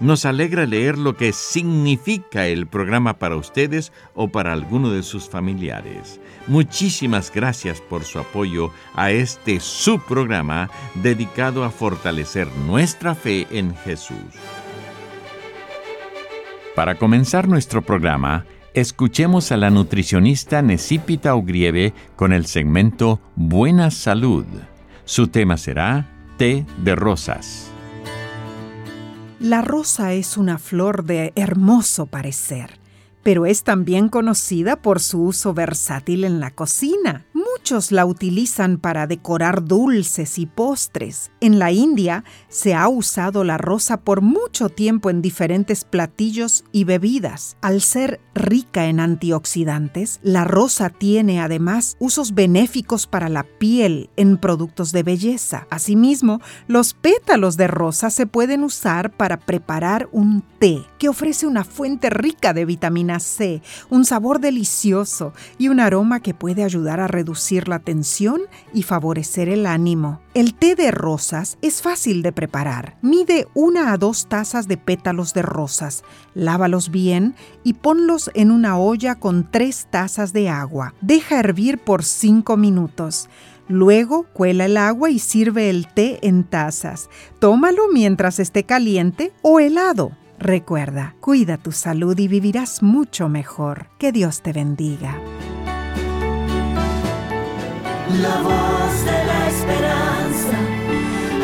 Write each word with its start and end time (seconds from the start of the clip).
Nos 0.00 0.24
alegra 0.24 0.66
leer 0.66 0.98
lo 0.98 1.16
que 1.16 1.32
significa 1.32 2.46
el 2.46 2.66
programa 2.66 3.18
para 3.18 3.36
ustedes 3.36 3.92
o 4.14 4.28
para 4.28 4.52
alguno 4.52 4.90
de 4.90 5.02
sus 5.02 5.28
familiares. 5.28 6.20
Muchísimas 6.48 7.32
gracias 7.32 7.80
por 7.80 8.04
su 8.04 8.18
apoyo 8.18 8.70
a 8.94 9.12
este 9.12 9.60
subprograma 9.60 10.68
dedicado 10.96 11.64
a 11.64 11.70
fortalecer 11.70 12.48
nuestra 12.66 13.14
fe 13.14 13.46
en 13.50 13.74
Jesús. 13.76 14.16
Para 16.74 16.96
comenzar 16.96 17.48
nuestro 17.48 17.82
programa, 17.82 18.46
escuchemos 18.74 19.52
a 19.52 19.56
la 19.56 19.70
nutricionista 19.70 20.60
Necipita 20.60 21.36
Ugrieve 21.36 21.94
con 22.16 22.32
el 22.32 22.46
segmento 22.46 23.20
Buena 23.36 23.92
Salud. 23.92 24.44
Su 25.04 25.28
tema 25.28 25.56
será 25.56 26.10
té 26.36 26.66
de 26.78 26.96
rosas. 26.96 27.73
La 29.44 29.60
rosa 29.60 30.14
es 30.14 30.38
una 30.38 30.56
flor 30.56 31.04
de 31.04 31.34
hermoso 31.36 32.06
parecer, 32.06 32.78
pero 33.22 33.44
es 33.44 33.62
también 33.62 34.08
conocida 34.08 34.76
por 34.76 35.00
su 35.00 35.22
uso 35.22 35.52
versátil 35.52 36.24
en 36.24 36.40
la 36.40 36.50
cocina. 36.50 37.26
Muchos 37.56 37.92
la 37.92 38.04
utilizan 38.04 38.78
para 38.78 39.06
decorar 39.06 39.64
dulces 39.64 40.38
y 40.38 40.46
postres. 40.46 41.30
En 41.40 41.58
la 41.58 41.70
India 41.70 42.24
se 42.48 42.74
ha 42.74 42.88
usado 42.88 43.44
la 43.44 43.58
rosa 43.58 44.00
por 44.00 44.22
mucho 44.22 44.68
tiempo 44.68 45.08
en 45.08 45.22
diferentes 45.22 45.84
platillos 45.84 46.64
y 46.72 46.84
bebidas. 46.84 47.56
Al 47.62 47.80
ser 47.80 48.20
rica 48.34 48.86
en 48.86 48.98
antioxidantes, 48.98 50.18
la 50.22 50.44
rosa 50.44 50.90
tiene 50.90 51.40
además 51.40 51.96
usos 52.00 52.34
benéficos 52.34 53.06
para 53.06 53.28
la 53.28 53.44
piel 53.44 54.10
en 54.16 54.36
productos 54.36 54.90
de 54.92 55.04
belleza. 55.04 55.66
Asimismo, 55.70 56.40
los 56.66 56.92
pétalos 56.92 57.56
de 57.56 57.68
rosa 57.68 58.10
se 58.10 58.26
pueden 58.26 58.64
usar 58.64 59.16
para 59.16 59.38
preparar 59.38 60.08
un 60.12 60.42
té 60.58 60.82
que 60.98 61.08
ofrece 61.08 61.46
una 61.46 61.64
fuente 61.64 62.10
rica 62.10 62.52
de 62.52 62.64
vitamina 62.64 63.20
C, 63.20 63.62
un 63.90 64.04
sabor 64.04 64.40
delicioso 64.40 65.32
y 65.56 65.68
un 65.68 65.80
aroma 65.80 66.20
que 66.20 66.34
puede 66.34 66.64
ayudar 66.64 67.00
a 67.00 67.06
reducir 67.06 67.43
la 67.68 67.78
tensión 67.78 68.42
y 68.72 68.82
favorecer 68.82 69.48
el 69.48 69.66
ánimo. 69.66 70.20
El 70.34 70.54
té 70.54 70.74
de 70.74 70.90
rosas 70.90 71.58
es 71.62 71.82
fácil 71.82 72.22
de 72.22 72.32
preparar. 72.32 72.96
Mide 73.02 73.46
una 73.54 73.92
a 73.92 73.98
dos 73.98 74.26
tazas 74.28 74.66
de 74.66 74.76
pétalos 74.76 75.34
de 75.34 75.42
rosas, 75.42 76.02
lávalos 76.34 76.90
bien 76.90 77.34
y 77.62 77.74
ponlos 77.74 78.30
en 78.34 78.50
una 78.50 78.78
olla 78.78 79.14
con 79.16 79.50
tres 79.50 79.86
tazas 79.90 80.32
de 80.32 80.48
agua. 80.48 80.94
Deja 81.00 81.38
hervir 81.38 81.78
por 81.78 82.02
cinco 82.02 82.56
minutos. 82.56 83.28
Luego 83.68 84.24
cuela 84.32 84.66
el 84.66 84.76
agua 84.76 85.10
y 85.10 85.18
sirve 85.18 85.70
el 85.70 85.86
té 85.86 86.18
en 86.26 86.44
tazas. 86.44 87.08
Tómalo 87.38 87.88
mientras 87.92 88.38
esté 88.38 88.64
caliente 88.64 89.32
o 89.42 89.60
helado. 89.60 90.12
Recuerda, 90.38 91.14
cuida 91.20 91.56
tu 91.56 91.72
salud 91.72 92.18
y 92.18 92.28
vivirás 92.28 92.82
mucho 92.82 93.28
mejor. 93.28 93.86
Que 93.98 94.12
Dios 94.12 94.42
te 94.42 94.52
bendiga. 94.52 95.18
La 98.22 98.36
voz 98.42 99.04
de 99.04 99.24
la 99.24 99.48
esperanza, 99.48 100.58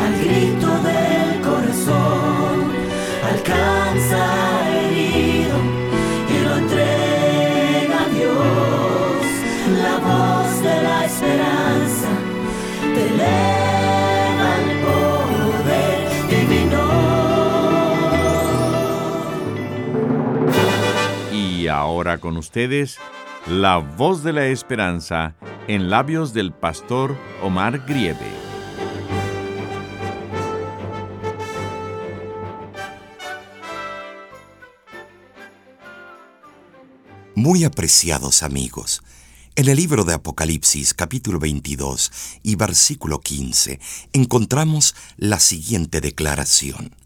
al 0.05 0.13
grito 0.23 0.69
del 0.83 1.41
corazón, 1.41 2.71
alcanza 3.29 4.21
herido 4.69 5.57
y 6.29 6.43
lo 6.45 6.55
entrega 6.57 8.01
a 8.03 8.09
Dios. 8.09 9.25
La 9.81 9.97
voz 9.97 10.61
de 10.63 10.81
la 10.81 11.05
esperanza 11.05 12.09
te 12.93 13.01
eleva 13.07 14.47
al 14.55 14.67
poder 15.65 15.97
divino. 16.29 16.83
Y 21.33 21.67
ahora 21.67 22.17
con 22.17 22.37
ustedes, 22.37 22.97
la 23.47 23.77
voz 23.77 24.23
de 24.23 24.31
la 24.31 24.45
esperanza 24.45 25.35
en 25.73 25.89
labios 25.89 26.33
del 26.33 26.51
pastor 26.51 27.17
Omar 27.41 27.85
Grieve. 27.87 28.27
Muy 37.35 37.63
apreciados 37.63 38.43
amigos, 38.43 39.01
en 39.55 39.69
el 39.69 39.77
libro 39.77 40.03
de 40.03 40.13
Apocalipsis 40.13 40.93
capítulo 40.93 41.39
22 41.39 42.11
y 42.43 42.55
versículo 42.55 43.21
15 43.21 43.79
encontramos 44.11 44.93
la 45.15 45.39
siguiente 45.39 46.01
declaración. 46.01 47.00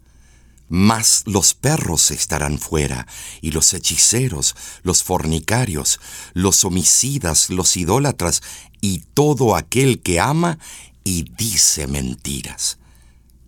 Mas 0.68 1.22
los 1.26 1.54
perros 1.54 2.10
estarán 2.10 2.58
fuera, 2.58 3.06
y 3.40 3.52
los 3.52 3.72
hechiceros, 3.72 4.56
los 4.82 5.02
fornicarios, 5.02 6.00
los 6.34 6.64
homicidas, 6.64 7.50
los 7.50 7.76
idólatras, 7.76 8.42
y 8.80 9.04
todo 9.14 9.56
aquel 9.56 10.00
que 10.02 10.20
ama 10.20 10.58
y 11.04 11.24
dice 11.36 11.86
mentiras. 11.86 12.78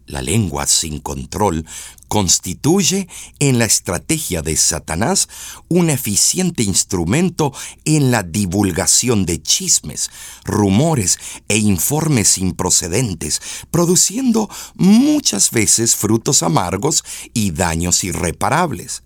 La 0.09 0.23
lengua 0.23 0.67
sin 0.67 1.01
control 1.01 1.67
constituye 2.09 3.09
en 3.41 3.59
la 3.59 3.67
estrategia 3.67 4.41
de 4.41 4.57
Satanás 4.57 5.29
un 5.69 5.91
eficiente 5.91 6.63
instrumento 6.63 7.53
en 7.85 8.11
la 8.11 8.23
divulgación 8.23 9.27
de 9.27 9.43
chismes, 9.43 10.11
rumores 10.45 11.19
e 11.49 11.59
informes 11.59 12.39
improcedentes, 12.39 13.43
produciendo 13.71 14.49
muchas 14.77 15.51
veces 15.51 15.95
frutos 15.95 16.43
amargos 16.43 17.05
y 17.35 17.51
daños 17.51 18.03
irreparables. 18.03 19.03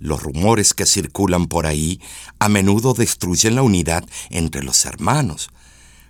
Los 0.00 0.22
rumores 0.22 0.74
que 0.74 0.84
circulan 0.84 1.46
por 1.46 1.64
ahí 1.64 1.98
a 2.38 2.50
menudo 2.50 2.92
destruyen 2.92 3.54
la 3.54 3.62
unidad 3.62 4.04
entre 4.28 4.62
los 4.62 4.84
hermanos. 4.84 5.48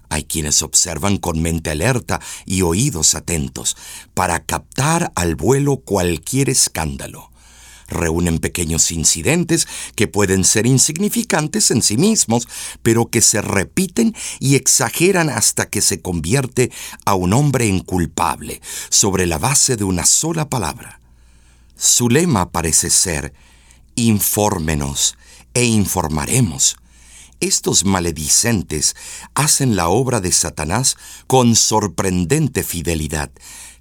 Hay 0.09 0.25
quienes 0.25 0.63
observan 0.63 1.19
con 1.19 1.41
mente 1.43 1.71
alerta 1.71 2.21
y 2.47 2.63
oídos 2.63 3.15
atentos 3.15 3.77
para 4.15 4.45
captar 4.45 5.13
al 5.15 5.35
vuelo 5.35 5.79
cualquier 5.79 6.51
escándalo. 6.51 7.31
Reúnen 7.87 8.39
pequeños 8.39 8.91
incidentes 8.91 9.69
que 9.95 10.09
pueden 10.09 10.45
ser 10.45 10.67
insignificantes 10.67 11.71
en 11.71 11.83
sí 11.83 11.97
mismos, 11.97 12.49
pero 12.83 13.07
que 13.11 13.21
se 13.21 13.43
repiten 13.43 14.15
y 14.41 14.57
exageran 14.57 15.29
hasta 15.29 15.69
que 15.69 15.81
se 15.81 16.01
convierte 16.01 16.73
a 17.05 17.15
un 17.15 17.33
hombre 17.33 17.67
inculpable 17.67 18.61
sobre 18.89 19.27
la 19.27 19.39
base 19.39 19.77
de 19.77 19.85
una 19.85 20.07
sola 20.07 20.49
palabra. 20.49 21.01
Su 21.77 22.09
lema 22.09 22.51
parece 22.51 22.89
ser, 22.89 23.35
infórmenos 23.97 25.17
e 25.53 25.65
informaremos. 25.65 26.77
Estos 27.41 27.85
maledicentes 27.85 28.95
hacen 29.35 29.77
la 29.77 29.89
obra 29.89 30.21
de 30.21 30.33
Satanás 30.33 30.97
con 31.27 31.57
sorprendente 31.57 32.63
fidelidad, 32.63 33.31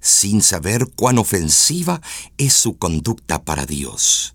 sin 0.00 0.42
saber 0.42 0.88
cuán 0.94 1.18
ofensiva 1.18 2.00
es 2.36 2.52
su 2.52 2.76
conducta 2.76 3.42
para 3.42 3.64
Dios. 3.64 4.34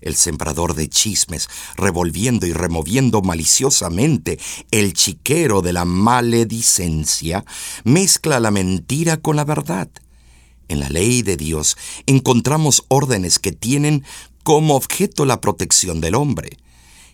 El 0.00 0.16
sembrador 0.16 0.74
de 0.74 0.88
chismes, 0.88 1.48
revolviendo 1.76 2.46
y 2.46 2.52
removiendo 2.52 3.20
maliciosamente 3.22 4.38
el 4.70 4.94
chiquero 4.94 5.62
de 5.62 5.72
la 5.72 5.84
maledicencia, 5.84 7.44
mezcla 7.84 8.40
la 8.40 8.50
mentira 8.50 9.18
con 9.18 9.36
la 9.36 9.44
verdad. 9.44 9.88
En 10.68 10.80
la 10.80 10.88
ley 10.88 11.22
de 11.22 11.36
Dios 11.36 11.76
encontramos 12.06 12.84
órdenes 12.88 13.38
que 13.38 13.52
tienen 13.52 14.04
como 14.42 14.74
objeto 14.74 15.26
la 15.26 15.40
protección 15.40 16.00
del 16.00 16.14
hombre 16.14 16.56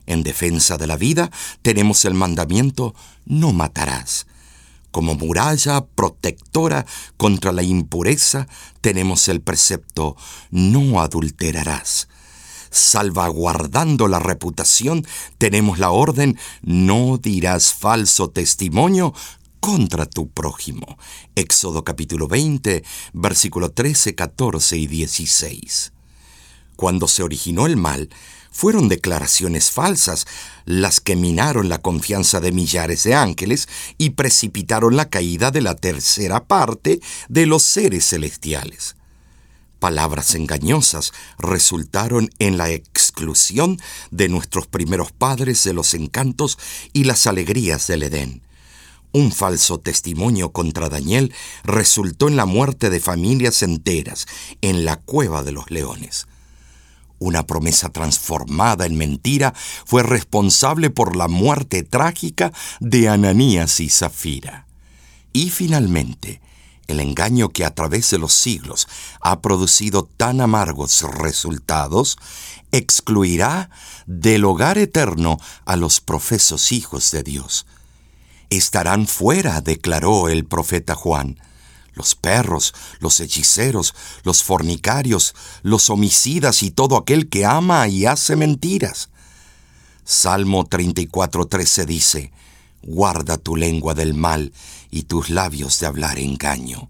En 0.07 0.23
defensa 0.23 0.77
de 0.79 0.87
la 0.87 0.97
vida 0.97 1.31
tenemos 1.63 2.05
el 2.05 2.15
mandamiento 2.15 2.95
no 3.25 3.53
matarás. 3.53 4.27
Como 4.91 5.15
muralla 5.15 5.85
protectora 5.85 6.87
contra 7.17 7.53
la 7.53 7.63
impureza 7.63 8.49
tenemos 8.81 9.29
el 9.29 9.41
precepto 9.43 10.17
no 10.51 11.01
adulterarás. 11.01 12.09
Salvaguardando 12.71 14.09
la 14.09 14.19
reputación 14.19 15.07
tenemos 15.39 15.79
la 15.79 15.91
orden 15.91 16.39
no 16.63 17.19
dirás 17.19 17.73
falso 17.73 18.31
testimonio 18.31 19.13
contra 19.61 20.07
tu 20.07 20.29
prójimo. 20.29 20.97
Éxodo 21.35 21.83
capítulo 21.85 22.29
20, 22.29 22.85
versículo 23.13 23.73
13, 23.73 24.15
14 24.15 24.77
y 24.77 24.87
16. 24.87 25.93
Cuando 26.77 27.09
se 27.09 27.23
originó 27.23 27.67
el 27.67 27.77
mal, 27.77 28.09
fueron 28.57 28.89
declaraciones 28.89 29.71
falsas 29.71 30.27
las 30.65 31.01
que 31.01 31.15
minaron 31.15 31.69
la 31.69 31.77
confianza 31.77 32.41
de 32.41 32.53
millares 32.53 33.03
de 33.03 33.15
ángeles 33.15 33.69
y 33.99 34.11
precipitaron 34.11 34.97
la 34.97 35.11
caída 35.11 35.51
de 35.51 35.61
la 35.61 35.75
tercera 35.75 36.43
parte 36.45 37.03
de 37.29 37.45
los 37.45 37.63
seres 37.63 38.09
celestiales. 38.09 38.97
Palabras 39.79 40.35
engañosas 40.35 41.13
resultaron 41.39 42.31
en 42.39 42.57
la 42.57 42.71
exclusión 42.71 43.79
de 44.11 44.31
nuestros 44.31 44.67
primeros 44.67 45.13
padres 45.13 45.63
de 45.65 45.75
los 45.75 45.93
encantos 45.93 46.59
y 46.95 47.05
las 47.05 47.27
alegrías 47.27 47.87
del 47.87 48.05
Edén. 48.05 48.41
Un 49.13 49.33
falso 49.33 49.81
testimonio 49.81 50.53
contra 50.53 50.89
Daniel 50.89 51.35
resultó 51.63 52.27
en 52.27 52.37
la 52.37 52.47
muerte 52.47 52.89
de 52.89 53.01
familias 53.01 53.63
enteras 53.63 54.27
en 54.63 54.87
la 54.87 54.97
cueva 54.97 55.43
de 55.43 55.53
los 55.53 55.71
leones. 55.71 56.27
Una 57.19 57.47
promesa 57.47 57.89
transformada 57.89 58.85
en 58.87 58.97
mentira 58.97 59.55
fue 59.85 60.03
responsable 60.03 60.91
por 60.91 61.17
la 61.17 61.29
muerte 61.29 61.83
trágica 61.83 62.53
de 62.81 63.09
Ananías 63.09 63.81
y 63.81 63.89
Zafira. 63.89 64.67
Y 65.33 65.51
finalmente, 65.51 66.41
el 66.87 67.01
engaño 67.01 67.49
que 67.49 67.65
a 67.65 67.75
través 67.75 68.11
de 68.11 68.19
los 68.19 68.33
siglos 68.33 68.87
ha 69.21 69.41
producido 69.41 70.09
tan 70.17 70.41
amargos 70.41 71.03
resultados, 71.03 72.17
excluirá 72.71 73.71
del 74.07 74.45
hogar 74.45 74.79
eterno 74.79 75.39
a 75.65 75.77
los 75.77 76.01
profesos 76.01 76.73
hijos 76.73 77.11
de 77.11 77.23
Dios. 77.23 77.67
Estarán 78.51 79.07
fuera, 79.07 79.61
declaró 79.61 80.29
el 80.29 80.45
profeta 80.45 80.95
Juan, 80.95 81.39
los 81.97 82.15
perros, 82.15 82.75
los 83.01 83.19
hechiceros, 83.19 83.95
los 84.23 84.45
fornicarios, 84.45 85.35
los 85.63 85.91
homicidas 85.91 86.63
y 86.63 86.71
todo 86.71 86.97
aquel 86.97 87.29
que 87.29 87.45
ama 87.45 87.89
y 87.89 88.07
hace 88.07 88.37
mentiras. 88.37 89.09
Salmo 90.05 90.67
34:13 90.67 91.87
dice, 91.87 92.33
Guarda 92.83 93.39
tu 93.39 93.57
lengua 93.57 93.95
del 93.95 94.15
mal 94.15 94.53
y 94.91 95.05
tus 95.05 95.31
labios 95.31 95.81
de 95.81 95.87
hablar 95.87 96.21
engaño. 96.21 96.89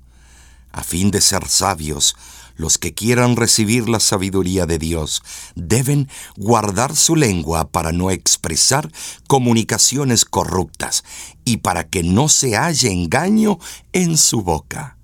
A 0.73 0.83
fin 0.83 1.11
de 1.11 1.23
ser 1.23 1.49
sabios, 1.49 2.17
los 2.57 2.79
que 2.79 2.95
quieran 2.95 3.37
recibir 3.37 3.89
la 3.89 4.01
sabiduría 4.01 4.67
de 4.67 4.79
Dios 4.79 5.23
deben 5.55 6.09
guardar 6.37 6.97
su 6.97 7.17
lengua 7.17 7.69
para 7.69 7.93
no 7.93 8.11
expresar 8.11 8.91
comunicaciones 9.29 10.25
corruptas 10.25 11.05
y 11.45 11.59
para 11.59 11.89
que 11.89 12.03
no 12.03 12.29
se 12.29 12.57
halle 12.57 12.91
engaño 12.91 13.59
en 13.93 14.17
su 14.17 14.43
boca. 14.43 14.97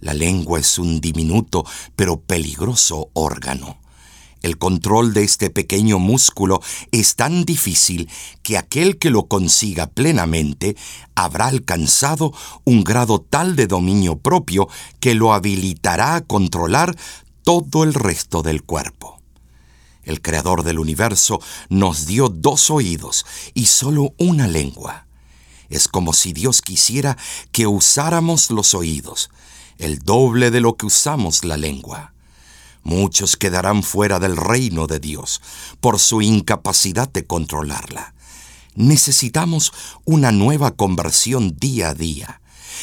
La 0.00 0.14
lengua 0.14 0.58
es 0.58 0.78
un 0.78 1.00
diminuto 1.00 1.64
pero 1.96 2.20
peligroso 2.20 3.10
órgano. 3.12 3.81
El 4.42 4.58
control 4.58 5.14
de 5.14 5.22
este 5.22 5.50
pequeño 5.50 6.00
músculo 6.00 6.60
es 6.90 7.14
tan 7.14 7.44
difícil 7.44 8.10
que 8.42 8.58
aquel 8.58 8.98
que 8.98 9.10
lo 9.10 9.28
consiga 9.28 9.86
plenamente 9.86 10.76
habrá 11.14 11.46
alcanzado 11.46 12.32
un 12.64 12.82
grado 12.82 13.20
tal 13.20 13.54
de 13.54 13.68
dominio 13.68 14.18
propio 14.18 14.68
que 14.98 15.14
lo 15.14 15.32
habilitará 15.32 16.16
a 16.16 16.20
controlar 16.22 16.96
todo 17.44 17.84
el 17.84 17.94
resto 17.94 18.42
del 18.42 18.64
cuerpo. 18.64 19.20
El 20.02 20.20
Creador 20.20 20.64
del 20.64 20.80
universo 20.80 21.40
nos 21.68 22.06
dio 22.06 22.28
dos 22.28 22.70
oídos 22.70 23.24
y 23.54 23.66
solo 23.66 24.14
una 24.18 24.48
lengua. 24.48 25.06
Es 25.68 25.86
como 25.86 26.12
si 26.12 26.32
Dios 26.32 26.60
quisiera 26.60 27.16
que 27.52 27.68
usáramos 27.68 28.50
los 28.50 28.74
oídos, 28.74 29.30
el 29.78 30.00
doble 30.00 30.50
de 30.50 30.60
lo 30.60 30.76
que 30.76 30.86
usamos 30.86 31.44
la 31.44 31.56
lengua. 31.56 32.11
Muchos 32.84 33.36
quedarán 33.36 33.82
fuera 33.82 34.18
del 34.18 34.36
reino 34.36 34.86
de 34.86 34.98
Dios 34.98 35.40
por 35.80 35.98
su 35.98 36.20
incapacidad 36.22 37.08
de 37.08 37.26
controlarla. 37.26 38.14
Necesitamos 38.74 39.72
una 40.04 40.32
nueva 40.32 40.72
conversión 40.72 41.56
día 41.58 41.90
a 41.90 41.94
día. 41.94 42.40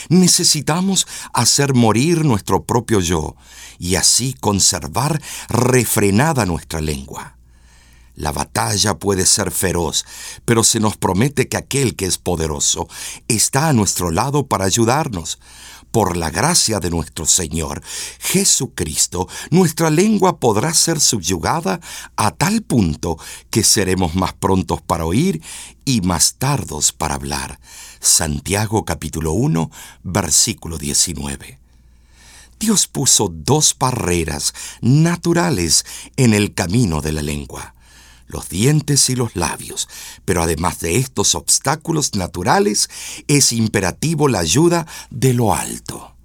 Necesitamos 0.08 1.08
hacer 1.34 1.74
morir 1.74 2.24
nuestro 2.24 2.64
propio 2.64 3.02
yo 3.02 3.36
y 3.80 3.96
así 3.96 4.34
conservar 4.40 5.22
refrenada 5.50 6.46
nuestra 6.46 6.80
lengua. 6.80 7.36
La 8.16 8.32
batalla 8.32 9.00
puede 9.00 9.26
ser 9.26 9.50
feroz, 9.50 10.06
pero 10.46 10.64
se 10.64 10.80
nos 10.80 10.98
promete 10.98 11.48
que 11.48 11.58
aquel 11.58 11.96
que 11.96 12.06
es 12.06 12.18
poderoso 12.18 12.88
está 13.28 13.70
a 13.70 13.74
nuestro 13.74 14.12
lado 14.12 14.46
para 14.46 14.66
ayudarnos 14.66 15.40
por 15.92 16.18
la 16.18 16.30
gracia 16.30 16.80
de 16.80 16.90
nuestro 16.90 17.26
Señor 17.26 17.82
Jesucristo, 18.20 19.28
nuestra 19.50 19.90
lengua 19.90 20.40
podrá 20.40 20.74
ser 20.74 21.00
subyugada 21.00 21.80
a 22.16 22.32
tal 22.32 22.62
punto 22.62 23.18
que 23.50 23.64
seremos 23.64 24.16
más 24.16 24.34
prontos 24.34 24.82
para 24.82 25.06
oír 25.06 25.42
y 25.86 26.02
más 26.02 26.36
tardos 26.36 26.92
para 26.92 27.16
hablar. 27.16 27.60
Santiago 28.00 28.86
capítulo 28.86 29.34
1, 29.34 29.72
versículo 30.04 30.78
19. 30.78 31.60
Dios 32.60 32.88
puso 32.88 33.30
dos 33.34 33.76
barreras 33.80 34.54
naturales 34.82 35.86
en 36.18 36.34
el 36.34 36.54
camino 36.54 37.02
de 37.02 37.14
la 37.14 37.22
lengua 37.22 37.74
los 38.30 38.48
dientes 38.48 39.10
y 39.10 39.16
los 39.16 39.36
labios, 39.36 39.90
pero 40.24 40.42
además 40.42 40.80
de 40.80 40.98
estos 40.98 41.36
obstáculos 41.36 42.16
naturales, 42.16 42.90
es 43.28 43.52
imperativo 43.52 44.30
la 44.30 44.40
ayuda 44.40 44.88
de 45.10 45.34
lo 45.34 45.54
alto. 45.54 46.16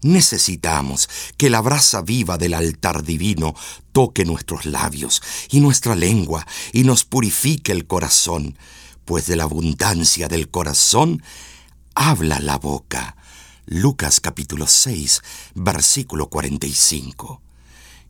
Necesitamos 0.00 1.08
que 1.36 1.50
la 1.50 1.60
brasa 1.60 2.02
viva 2.02 2.38
del 2.38 2.54
altar 2.54 3.02
divino 3.02 3.54
toque 3.92 4.24
nuestros 4.24 4.64
labios 4.64 5.22
y 5.50 5.60
nuestra 5.60 5.94
lengua 5.94 6.46
y 6.72 6.84
nos 6.84 7.04
purifique 7.04 7.72
el 7.72 7.86
corazón, 7.86 8.56
pues 9.04 9.26
de 9.26 9.36
la 9.36 9.44
abundancia 9.44 10.28
del 10.28 10.50
corazón 10.50 11.22
habla 11.94 12.38
la 12.40 12.58
boca. 12.58 13.16
Lucas 13.66 14.20
capítulo 14.20 14.66
6, 14.66 15.22
versículo 15.54 16.28
45. 16.28 17.43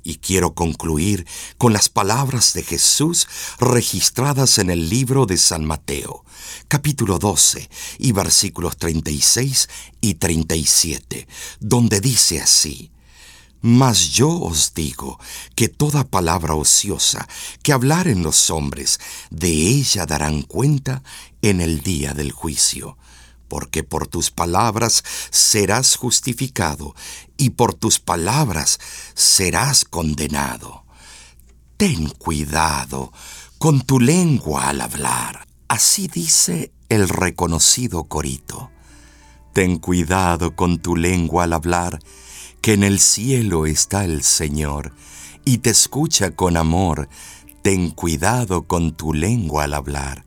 Y 0.04 0.16
quiero 0.16 0.54
concluir 0.54 1.26
con 1.56 1.72
las 1.72 1.88
palabras 1.88 2.52
de 2.52 2.62
Jesús 2.62 3.26
registradas 3.58 4.58
en 4.58 4.68
el 4.68 4.90
libro 4.90 5.24
de 5.24 5.38
San 5.38 5.64
Mateo, 5.64 6.26
capítulo 6.68 7.18
12 7.18 7.70
y 7.98 8.12
versículos 8.12 8.76
36 8.76 9.68
y 10.02 10.14
37, 10.14 11.26
donde 11.58 12.02
dice 12.02 12.42
así, 12.42 12.90
Mas 13.62 14.10
yo 14.10 14.28
os 14.28 14.74
digo 14.74 15.18
que 15.56 15.70
toda 15.70 16.04
palabra 16.04 16.54
ociosa 16.54 17.26
que 17.62 17.72
hablaren 17.72 18.22
los 18.22 18.50
hombres, 18.50 19.00
de 19.30 19.48
ella 19.48 20.04
darán 20.04 20.42
cuenta 20.42 21.02
en 21.40 21.62
el 21.62 21.80
día 21.80 22.12
del 22.12 22.30
juicio 22.30 22.98
porque 23.48 23.82
por 23.82 24.06
tus 24.06 24.30
palabras 24.30 25.04
serás 25.30 25.96
justificado 25.96 26.94
y 27.36 27.50
por 27.50 27.74
tus 27.74 28.00
palabras 28.00 28.78
serás 29.14 29.84
condenado. 29.84 30.84
Ten 31.76 32.08
cuidado 32.10 33.12
con 33.58 33.80
tu 33.82 34.00
lengua 34.00 34.68
al 34.68 34.80
hablar. 34.80 35.46
Así 35.68 36.08
dice 36.08 36.72
el 36.88 37.08
reconocido 37.08 38.04
corito. 38.04 38.70
Ten 39.52 39.78
cuidado 39.78 40.56
con 40.56 40.78
tu 40.78 40.96
lengua 40.96 41.44
al 41.44 41.52
hablar, 41.52 42.00
que 42.60 42.72
en 42.72 42.82
el 42.82 42.98
cielo 42.98 43.66
está 43.66 44.04
el 44.04 44.22
Señor 44.22 44.94
y 45.44 45.58
te 45.58 45.70
escucha 45.70 46.32
con 46.32 46.56
amor. 46.56 47.08
Ten 47.62 47.90
cuidado 47.90 48.64
con 48.64 48.96
tu 48.96 49.12
lengua 49.14 49.64
al 49.64 49.74
hablar 49.74 50.24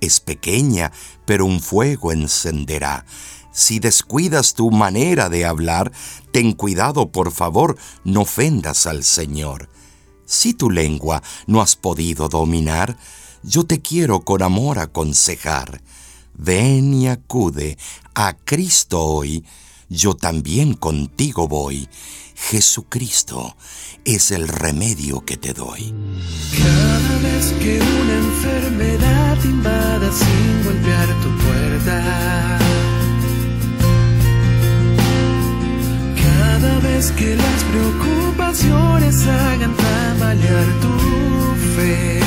es 0.00 0.20
pequeña, 0.20 0.92
pero 1.24 1.46
un 1.46 1.60
fuego 1.60 2.12
encenderá. 2.12 3.04
Si 3.52 3.80
descuidas 3.80 4.54
tu 4.54 4.70
manera 4.70 5.28
de 5.28 5.44
hablar, 5.44 5.92
ten 6.32 6.52
cuidado, 6.52 7.10
por 7.10 7.32
favor, 7.32 7.76
no 8.04 8.22
ofendas 8.22 8.86
al 8.86 9.02
Señor. 9.04 9.68
Si 10.24 10.54
tu 10.54 10.70
lengua 10.70 11.22
no 11.46 11.60
has 11.60 11.74
podido 11.74 12.28
dominar, 12.28 12.96
yo 13.42 13.64
te 13.64 13.80
quiero 13.80 14.20
con 14.20 14.42
amor 14.42 14.78
aconsejar. 14.78 15.82
Ven 16.34 16.94
y 16.94 17.08
acude 17.08 17.76
a 18.14 18.34
Cristo 18.34 19.04
hoy, 19.04 19.44
yo 19.88 20.14
también 20.14 20.74
contigo 20.74 21.48
voy. 21.48 21.88
Jesucristo 22.34 23.56
es 24.04 24.30
el 24.30 24.48
remedio 24.48 25.24
que 25.24 25.36
te 25.36 25.52
doy. 25.52 25.92
Que 27.60 27.80
una 27.80 28.14
enfermedad 28.14 28.89
invada 29.44 30.10
sin 30.12 30.64
golpear 30.64 31.08
tu 31.22 31.28
puerta. 31.44 31.96
Cada 36.24 36.78
vez 36.80 37.10
que 37.12 37.36
las 37.36 37.64
preocupaciones 37.70 39.26
hagan 39.26 39.74
tambalear 39.76 40.66
tu 40.84 40.94
fe. 41.74 42.20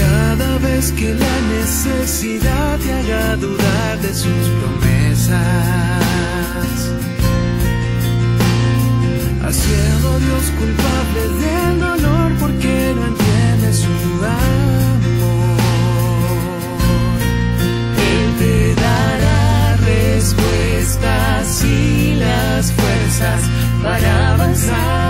Cada 0.00 0.58
vez 0.58 0.92
que 0.92 1.14
la 1.14 1.36
necesidad 1.56 2.78
te 2.78 2.92
haga 2.92 3.36
dudar 3.36 4.00
de 4.00 4.14
sus 4.14 4.48
promesas 4.60 6.00
haciendo 9.50 10.18
Dios 10.20 10.44
culpable 10.58 11.22
del 11.42 11.80
dolor 11.80 12.32
porque 12.38 12.79
respuestas 20.20 21.64
y 21.64 22.14
las 22.16 22.72
fuerzas 22.72 23.42
para 23.82 24.34
avanzar. 24.34 25.09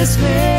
This 0.00 0.16
way. 0.16 0.49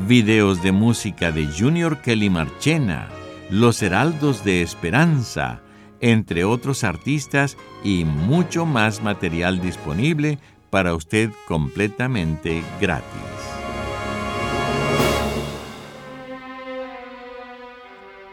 videos 0.08 0.62
de 0.62 0.72
música 0.72 1.30
de 1.30 1.46
Junior 1.46 1.98
Kelly 1.98 2.30
Marchena, 2.30 3.08
Los 3.50 3.82
Heraldos 3.82 4.44
de 4.44 4.62
Esperanza, 4.62 5.60
entre 6.00 6.44
otros 6.44 6.82
artistas 6.84 7.56
y 7.84 8.04
mucho 8.04 8.66
más 8.66 9.02
material 9.02 9.60
disponible 9.60 10.38
para 10.70 10.94
usted 10.94 11.30
completamente 11.46 12.62
gratis. 12.80 13.41